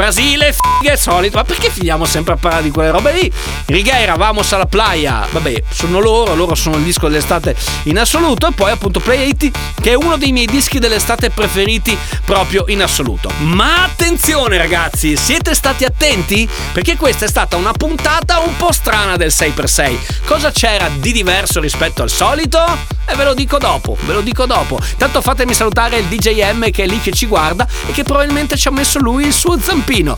Brasile, 0.01 0.55
fighe, 0.55 0.97
solito. 0.97 1.37
Ma 1.37 1.45
perché 1.45 1.69
finiamo 1.71 2.07
sempre 2.07 2.33
a 2.33 2.37
parlare 2.37 2.63
di 2.63 2.71
quelle 2.71 2.91
robe 2.91 3.13
lì? 3.13 3.33
Righeira, 3.67 4.17
vamos 4.17 4.51
alla 4.53 4.65
playa. 4.65 5.27
Vabbè, 5.31 5.63
sono 5.71 6.01
loro, 6.01 6.35
loro 6.35 6.55
sono 6.55 6.77
il 6.77 6.83
disco 6.83 7.09
dell'estate 7.09 7.55
in 7.83 7.99
assoluto. 7.99 8.49
E 8.49 8.53
poi 8.53 8.71
appunto 8.71 9.01
Play 9.01 9.31
80, 9.31 9.59
che 9.81 9.91
è 9.91 9.95
uno 9.95 10.17
dei 10.17 10.33
miei 10.33 10.47
dischi 10.47 10.79
dell'estate 10.79 11.29
preferiti 11.29 11.97
proprio 12.25 12.65
in 12.69 12.83
assoluto. 12.83 13.31
Ma 13.41 13.85
attenzione 13.85 14.57
ragazzi, 14.57 15.17
siete 15.17 15.55
stati 15.55 15.85
attenti? 15.85 16.49
Perché 16.73 16.97
questa 16.97 17.27
è 17.27 17.29
stata 17.29 17.57
una 17.57 17.73
puntata 17.81 18.41
un 18.41 18.55
po' 18.59 18.73
strana 18.73 19.17
del 19.17 19.33
6x6. 19.35 20.27
Cosa 20.27 20.51
c'era 20.51 20.91
di 20.99 21.13
diverso 21.13 21.61
rispetto 21.61 22.03
al 22.03 22.11
solito? 22.11 22.63
E 23.07 23.15
ve 23.15 23.25
lo 23.25 23.33
dico 23.33 23.57
dopo, 23.57 23.97
ve 24.03 24.13
lo 24.13 24.21
dico 24.21 24.45
dopo. 24.45 24.79
Tanto 24.99 25.23
fatemi 25.23 25.55
salutare 25.55 25.97
il 25.97 26.05
DJM 26.05 26.71
che 26.71 26.83
è 26.83 26.87
lì 26.87 27.01
che 27.01 27.11
ci 27.13 27.25
guarda 27.25 27.67
e 27.87 27.93
che 27.93 28.03
probabilmente 28.03 28.59
ci 28.59 28.69
ha 28.69 28.71
messo 28.71 28.99
lui 28.99 29.25
il 29.25 29.33
suo 29.33 29.59
zampino. 29.59 30.15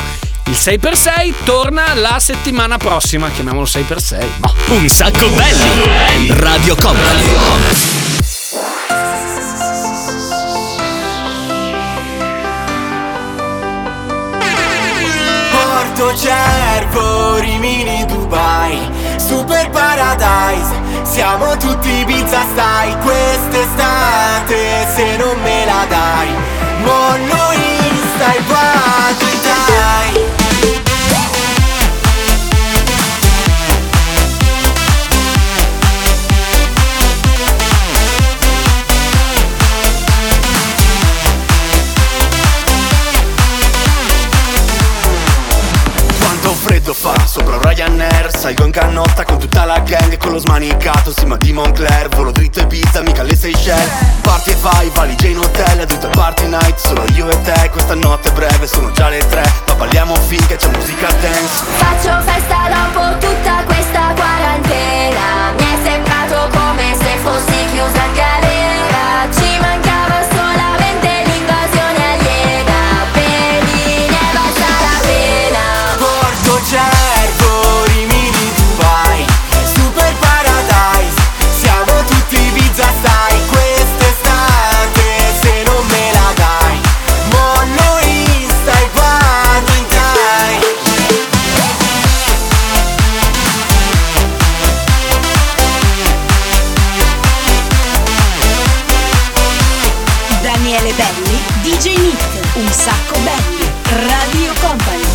Il 0.46 0.54
6x6 0.54 1.34
torna 1.44 1.94
la 1.94 2.18
settimana 2.18 2.78
prossima, 2.78 3.30
chiamiamolo 3.30 3.64
6x6. 3.64 4.24
Ma 4.38 4.52
Un 4.70 4.88
sacco 4.88 5.28
belli. 5.28 6.26
Radio 6.30 6.74
Company. 6.74 8.01
Cervo, 16.14 17.36
Rimini, 17.36 18.04
Dubai 18.06 18.78
Super 19.16 19.70
Paradise. 19.70 20.80
Siamo 21.02 21.56
tutti 21.56 21.88
Ibiza 21.88 22.40
stai 22.52 22.96
Quest'estate 22.98 24.86
se 24.94 25.16
non 25.16 25.40
me 25.42 25.64
la 25.64 25.84
dai 25.88 26.28
Mollo 26.84 27.52
Insta 27.52 28.34
e 28.34 28.40
vado 28.46 29.31
sopra 47.32 47.56
un 47.56 47.62
Ryanair 47.62 48.30
Salgo 48.36 48.66
in 48.66 48.72
canotta 48.72 49.24
con 49.24 49.38
tutta 49.38 49.64
la 49.64 49.78
gang 49.78 50.18
con 50.18 50.32
lo 50.32 50.38
smanicato 50.38 51.10
Sì 51.16 51.24
ma 51.24 51.38
di 51.38 51.50
Moncler 51.54 52.08
Volo 52.08 52.30
dritto 52.30 52.60
e 52.60 52.66
pizza 52.66 53.00
mica 53.00 53.22
le 53.22 53.34
Seychelles. 53.34 53.88
Parti 54.20 54.50
e 54.50 54.56
vai, 54.60 54.90
valigia 54.92 55.28
in 55.28 55.38
hotel 55.38 55.78
È 55.78 55.86
tutto 55.86 56.08
il 56.08 56.12
party 56.12 56.46
night 56.46 56.76
Solo 56.76 57.04
io 57.14 57.30
e 57.30 57.40
te 57.40 57.70
Questa 57.70 57.94
notte 57.94 58.28
è 58.28 58.32
breve 58.32 58.66
Sono 58.66 58.90
già 58.90 59.08
le 59.08 59.26
tre 59.28 59.50
Ma 59.66 59.74
balliamo 59.74 60.14
finché 60.14 60.56
c'è 60.56 60.68
musica 60.68 61.06
dance. 61.06 61.64
Faccio 61.76 62.20
festa 62.20 62.68
dopo 62.68 63.18
tutta 63.18 63.62
questa 63.64 64.12
quarantena 64.14 64.41
Belli, 100.97 101.40
DJ 101.62 101.97
Nick, 101.99 102.57
un 102.57 102.70
sacco 102.70 103.18
belli, 103.20 103.70
Radio 104.07 104.53
Company. 104.61 105.11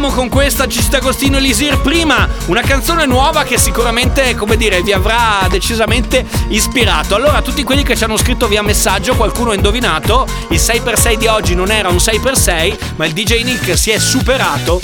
Voliamo 0.00 0.18
con 0.18 0.30
questa 0.30 0.66
Gista 0.66 0.96
Agostino 0.96 1.36
Elisir. 1.36 1.78
Prima 1.82 2.26
una 2.46 2.62
canzone 2.62 3.04
nuova 3.04 3.42
che 3.42 3.58
sicuramente, 3.58 4.34
come 4.34 4.56
dire, 4.56 4.80
vi 4.80 4.94
avrà 4.94 5.46
decisamente 5.50 6.24
ispirato. 6.48 7.14
Allora, 7.14 7.42
tutti 7.42 7.62
quelli 7.64 7.82
che 7.82 7.94
ci 7.94 8.04
hanno 8.04 8.16
scritto 8.16 8.48
via 8.48 8.62
messaggio, 8.62 9.14
qualcuno 9.14 9.50
ha 9.50 9.54
indovinato. 9.54 10.26
Il 10.48 10.56
6x6 10.56 11.14
di 11.16 11.26
oggi 11.26 11.54
non 11.54 11.70
era 11.70 11.90
un 11.90 11.96
6x6, 11.96 12.78
ma 12.96 13.04
il 13.04 13.12
DJ 13.12 13.42
Nick 13.42 13.76
si 13.76 13.90
è 13.90 13.98
superato 13.98 14.80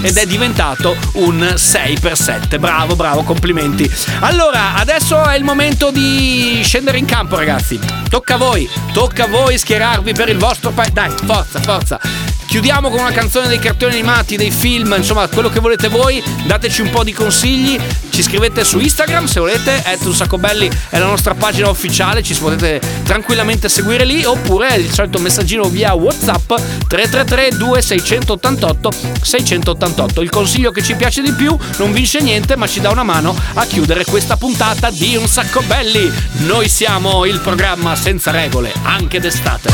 ed 0.00 0.16
è 0.16 0.24
diventato 0.24 0.96
un 1.14 1.52
6x7. 1.54 2.58
Bravo, 2.58 2.96
bravo, 2.96 3.24
complimenti. 3.24 3.90
Allora, 4.20 4.76
adesso 4.76 5.22
è 5.24 5.36
il 5.36 5.44
momento 5.44 5.90
di 5.90 6.62
scendere 6.64 6.96
in 6.96 7.04
campo, 7.04 7.36
ragazzi. 7.36 7.78
Tocca 8.08 8.36
a 8.36 8.38
voi, 8.38 8.66
tocca 8.94 9.24
a 9.24 9.28
voi 9.28 9.58
schierarvi 9.58 10.14
per 10.14 10.30
il 10.30 10.38
vostro 10.38 10.70
paese. 10.70 10.92
Dai, 10.94 11.12
forza, 11.26 11.60
forza. 11.60 12.00
Chiudiamo 12.48 12.88
con 12.88 13.00
una 13.00 13.12
canzone 13.12 13.46
dei 13.46 13.58
cartoni 13.58 13.92
animati, 13.92 14.36
dei 14.36 14.50
film, 14.50 14.94
insomma, 14.96 15.28
quello 15.28 15.50
che 15.50 15.60
volete 15.60 15.88
voi. 15.88 16.22
Dateci 16.46 16.80
un 16.80 16.88
po' 16.88 17.04
di 17.04 17.12
consigli. 17.12 17.78
Ci 18.08 18.22
scrivete 18.22 18.64
su 18.64 18.78
Instagram 18.78 19.26
se 19.26 19.38
volete. 19.38 19.82
At 19.84 20.02
un 20.06 20.14
sacco 20.14 20.38
belli 20.38 20.70
è 20.88 20.98
la 20.98 21.04
nostra 21.04 21.34
pagina 21.34 21.68
ufficiale. 21.68 22.22
Ci 22.22 22.34
potete 22.38 22.80
tranquillamente 23.04 23.68
seguire 23.68 24.06
lì. 24.06 24.24
Oppure 24.24 24.76
il 24.76 24.90
solito 24.90 25.18
messaggino 25.18 25.64
via 25.64 25.92
WhatsApp 25.92 26.54
333 26.88 27.50
2688 27.58 28.92
688. 29.20 30.22
Il 30.22 30.30
consiglio 30.30 30.70
che 30.70 30.82
ci 30.82 30.94
piace 30.94 31.20
di 31.20 31.32
più 31.32 31.54
non 31.76 31.92
vince 31.92 32.22
niente, 32.22 32.56
ma 32.56 32.66
ci 32.66 32.80
dà 32.80 32.88
una 32.88 33.02
mano 33.02 33.36
a 33.54 33.66
chiudere 33.66 34.06
questa 34.06 34.38
puntata 34.38 34.88
di 34.88 35.16
Un 35.16 35.28
sacco 35.28 35.60
belli. 35.66 36.10
Noi 36.46 36.66
siamo 36.70 37.26
il 37.26 37.40
programma 37.40 37.94
senza 37.94 38.30
regole, 38.30 38.72
anche 38.84 39.20
d'estate. 39.20 39.68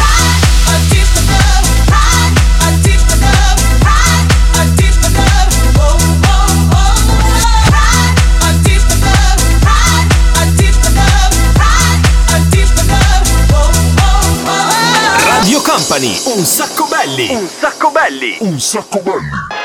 Company, 15.94 16.20
un 16.36 16.44
sacco 16.44 16.86
belli. 16.86 17.32
Un 17.32 17.46
sacco 17.46 17.90
belli. 17.92 18.36
Un 18.40 18.58
sacco 18.58 18.98
belli. 18.98 19.63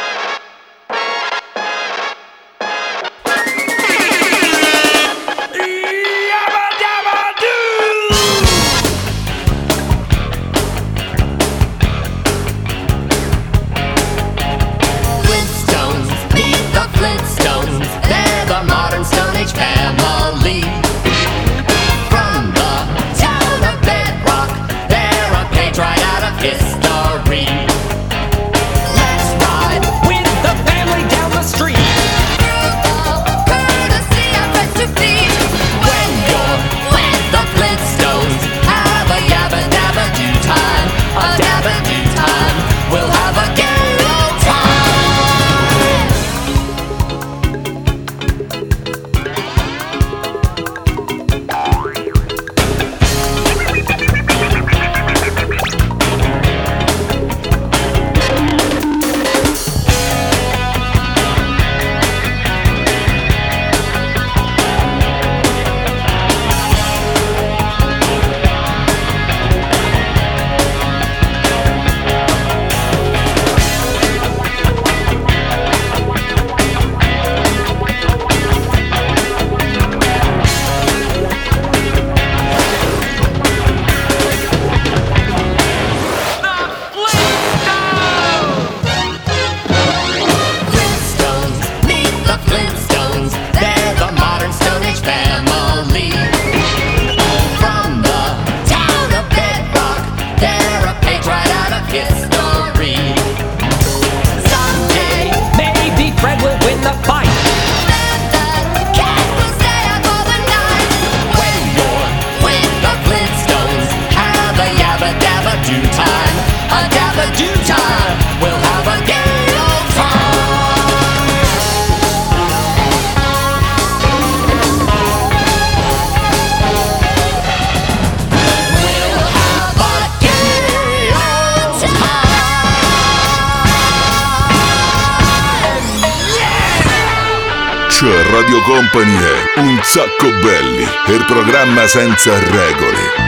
È 139.99 140.01
Un 140.01 140.07
sacco 140.07 140.31
belli, 140.39 140.87
il 141.07 141.25
programma 141.25 141.85
senza 141.85 142.39
regole. 142.39 143.27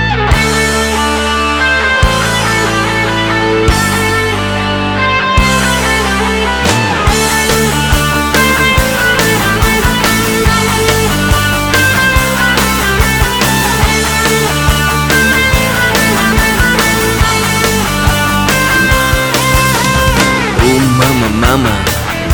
Oh 20.63 20.80
mamma 20.80 21.28
mamma, 21.28 21.69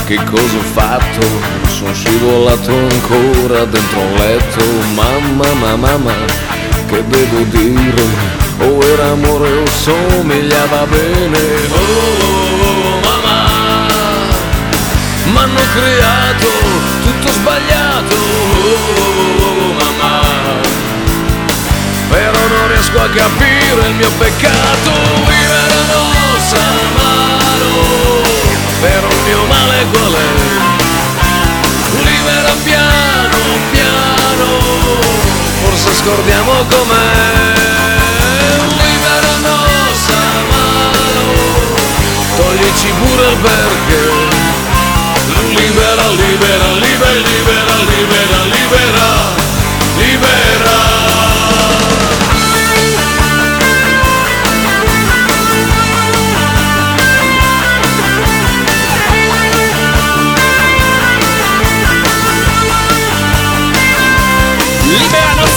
che 0.06 0.24
cosa 0.26 0.58
ho 0.58 0.62
fatto? 0.62 1.47
Scivolato 2.08 2.72
ancora 2.72 3.66
dentro 3.66 4.00
un 4.00 4.14
letto 4.14 4.64
Mamma 4.96 5.54
mamma 5.56 5.76
mamma, 5.76 6.14
che 6.88 7.04
devo 7.06 7.44
dire? 7.50 8.02
O 8.60 8.82
era 8.82 9.10
amore 9.10 9.52
o 9.52 9.66
somigliava 9.68 10.86
bene 10.86 11.40
Oh 11.70 13.00
mamma, 13.04 13.46
m'hanno 15.34 15.60
creato 15.76 16.48
tutto 17.04 17.34
sbagliato 17.34 18.16
Oh 18.16 19.74
mamma, 19.74 20.22
però 22.10 22.48
non 22.48 22.68
riesco 22.70 23.02
a 23.02 23.10
capire 23.10 23.88
il 23.90 23.96
mio 23.96 24.12
peccato 24.18 24.92
Vivere 25.28 25.84
non 25.92 26.40
sa 26.40 26.70
mano 26.96 28.26
però 28.80 29.08
il 29.10 29.24
mio 29.26 29.44
male 29.46 29.86
qual 29.92 30.14
è? 30.14 30.77
Piano 32.64 33.38
piano 33.72 34.50
forse 35.64 35.94
scordiamo 35.94 36.52
com'è. 36.70 37.54
Libera 38.82 39.36
nostra 39.42 40.20
mano 40.52 41.26
toglici 42.36 42.92
pure 43.00 43.28
il 43.28 43.38
perché. 43.38 44.36
Libera, 45.56 46.08
libera, 46.12 46.72
libera, 46.74 47.20
libera, 47.22 47.76
libera, 47.86 48.44
libera, 48.44 49.08
libera 49.98 51.37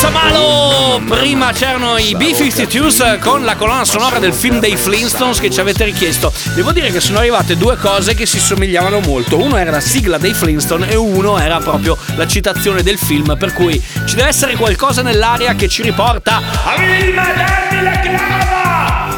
Libera 0.00 0.08
Nostra 0.08 0.10
Malo! 0.10 1.00
Prima 1.06 1.52
c'erano 1.52 1.98
i 1.98 2.14
B-52s 2.14 3.18
con 3.18 3.44
la 3.44 3.56
colonna 3.56 3.84
sonora 3.84 4.18
del 4.18 4.32
film 4.32 4.58
dei 4.58 4.76
Flintstones 4.76 5.40
che 5.40 5.50
ci 5.50 5.60
avete 5.60 5.84
richiesto. 5.84 6.32
Devo 6.54 6.72
dire 6.72 6.90
che 6.90 7.00
sono 7.00 7.18
arrivate 7.18 7.56
due 7.56 7.76
cose 7.76 8.14
che 8.14 8.24
si 8.24 8.38
somigliavano 8.38 9.00
molto. 9.00 9.38
Uno 9.38 9.56
era 9.56 9.70
la 9.70 9.80
sigla 9.80 10.16
dei 10.16 10.32
Flintstone 10.32 10.88
e 10.88 10.96
uno 10.96 11.38
era 11.38 11.58
proprio 11.58 11.98
la 12.16 12.26
citazione 12.26 12.82
del 12.82 12.98
film, 12.98 13.36
per 13.38 13.52
cui 13.52 13.82
ci 14.06 14.14
deve 14.14 14.28
essere 14.28 14.56
qualcosa 14.56 15.02
nell'aria 15.02 15.54
che 15.54 15.68
ci 15.68 15.82
riporta 15.82 16.40
a 16.64 17.59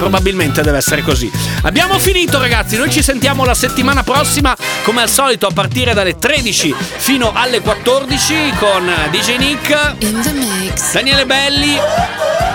Probabilmente 0.03 0.63
deve 0.63 0.79
essere 0.79 1.03
così. 1.03 1.31
Abbiamo 1.63 1.97
finito 1.97 2.41
ragazzi, 2.41 2.77
noi 2.77 2.91
ci 2.91 3.05
sentiamo 3.05 3.45
la 3.45 3.55
settimana 3.55 4.03
prossima. 4.03 4.57
Come 4.83 5.03
al 5.03 5.09
solito 5.09 5.47
a 5.47 5.53
partire 5.53 5.95
dalle 5.95 6.19
13 6.19 6.75
fino 6.97 7.31
alle 7.33 7.61
14 7.61 8.53
con 8.59 8.93
DJ 9.13 9.37
Nick, 9.37 9.95
Daniele 10.93 11.25
Belli 11.25 11.79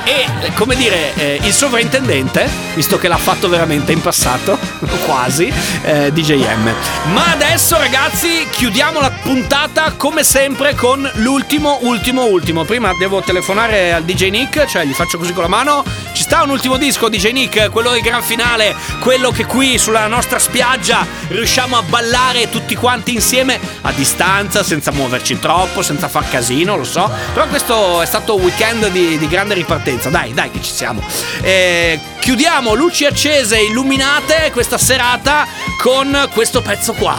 e 0.07 0.53
come 0.53 0.75
dire 0.77 1.13
eh, 1.15 1.39
il 1.43 1.51
sovrintendente, 1.51 2.49
visto 2.75 2.97
che 2.97 3.09
l'ha 3.09 3.17
fatto 3.17 3.49
veramente 3.49 3.91
in 3.91 3.99
passato, 3.99 4.57
quasi, 5.05 5.51
eh, 5.83 6.13
DJM. 6.13 6.73
Ma 7.11 7.31
adesso 7.31 7.77
ragazzi 7.77 8.47
chiudiamo 8.49 9.01
la 9.01 9.11
puntata 9.11 9.93
come 9.97 10.23
sempre 10.23 10.75
con 10.75 11.09
l'ultimo, 11.15 11.79
ultimo, 11.81 12.25
ultimo. 12.25 12.63
Prima 12.63 12.93
devo 12.97 13.21
telefonare 13.21 13.91
al 13.91 14.03
DJ 14.03 14.29
Nick, 14.29 14.65
cioè 14.65 14.85
gli 14.85 14.93
faccio 14.93 15.17
così 15.17 15.33
con 15.33 15.43
la 15.43 15.49
mano. 15.49 15.83
Ci 16.13 16.23
sta 16.23 16.41
un 16.41 16.51
ultimo 16.51 16.77
disco 16.77 17.09
DJ 17.09 17.31
Nick, 17.31 17.69
quello 17.69 17.91
del 17.91 18.01
gran 18.01 18.23
finale, 18.23 18.75
quello 18.99 19.31
che 19.31 19.45
qui 19.45 19.77
sulla 19.77 20.07
nostra 20.07 20.39
spiaggia 20.39 21.05
riusciamo 21.27 21.77
a 21.77 21.81
ballare 21.81 22.49
tutti 22.49 22.75
quanti 22.75 23.13
insieme 23.13 23.59
a 23.81 23.91
distanza, 23.91 24.63
senza 24.63 24.91
muoverci 24.91 25.37
troppo, 25.39 25.81
senza 25.81 26.07
far 26.07 26.29
casino, 26.29 26.77
lo 26.77 26.85
so. 26.85 27.11
Però 27.33 27.45
questo 27.47 28.01
è 28.01 28.05
stato 28.05 28.35
un 28.35 28.43
weekend 28.43 28.87
di, 28.87 29.17
di 29.17 29.27
grande 29.27 29.53
ripartenza. 29.53 29.95
Pazienza, 29.97 30.09
dai, 30.09 30.33
dai 30.33 30.51
che 30.51 30.61
ci 30.61 30.71
siamo. 30.71 31.01
Eh, 31.41 31.99
chiudiamo 32.19 32.73
luci 32.73 33.05
accese, 33.05 33.59
illuminate 33.59 34.51
questa 34.51 34.77
serata 34.77 35.45
con 35.81 36.29
questo 36.33 36.61
pezzo 36.61 36.93
qua. 36.93 37.17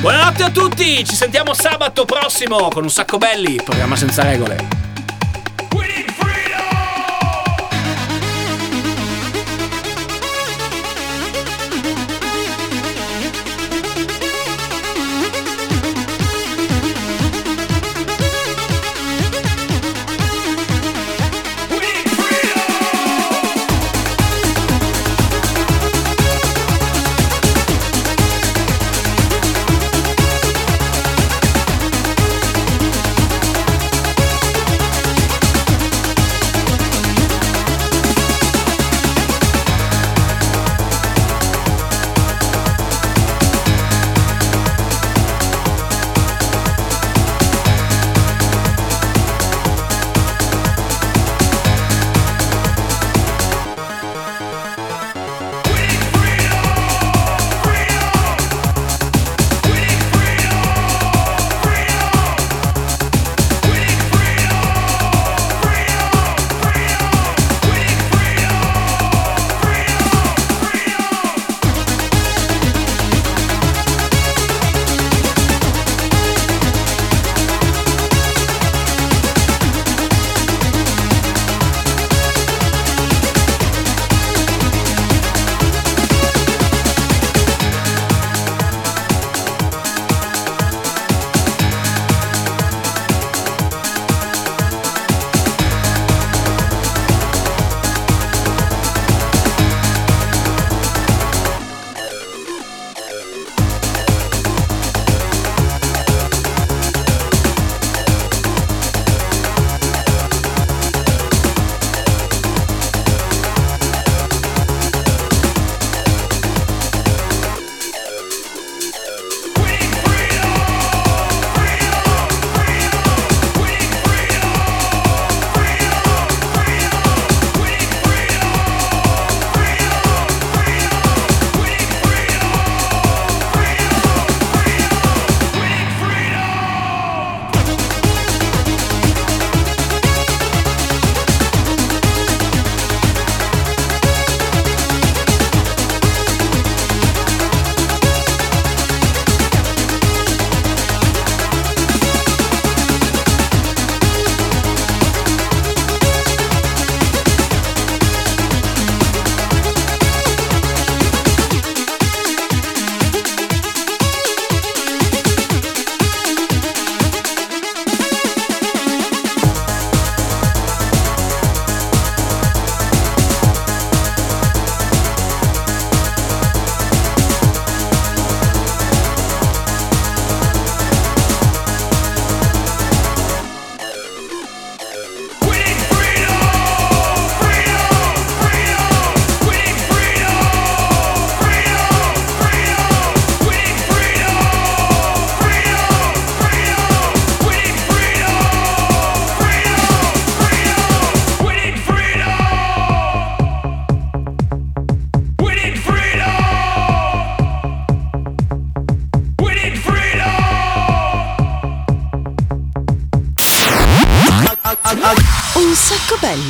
Buonanotte 0.00 0.44
a 0.44 0.50
tutti, 0.50 1.04
ci 1.04 1.14
sentiamo 1.14 1.52
sabato 1.52 2.04
prossimo 2.04 2.68
con 2.70 2.84
un 2.84 2.90
sacco 2.90 3.18
belli, 3.18 3.60
programma 3.62 3.96
senza 3.96 4.22
regole. 4.22 4.79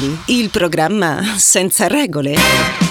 Belli, 0.00 0.18
il 0.26 0.48
programma 0.48 1.20
senza 1.36 1.86
regole. 1.86 2.89